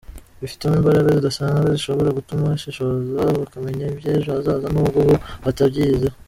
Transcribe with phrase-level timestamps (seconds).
[0.41, 6.17] bifitemo imbaraga zidasanzwe zishobora gutuma bashishoza bakamenya iby’ejo hazaza nubwo bo batabyiyiziho.